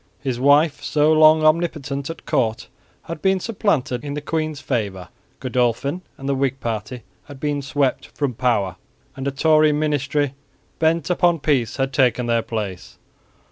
[0.19, 2.69] His wife, so long omnipotent at court,
[3.03, 8.07] had been supplanted in the queen's favour; Godolphin and the Whig party had been swept
[8.07, 8.77] from power;
[9.15, 10.33] and a Tory ministry
[10.79, 12.97] bent upon peace had taken their place.